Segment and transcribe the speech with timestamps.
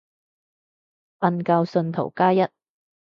[1.19, 2.49] 瞓覺信徒加一